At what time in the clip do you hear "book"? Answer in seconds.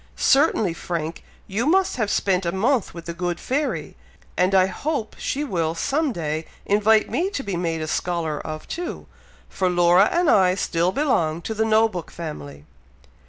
11.87-12.09